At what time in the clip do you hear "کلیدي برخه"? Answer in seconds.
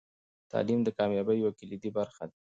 1.59-2.23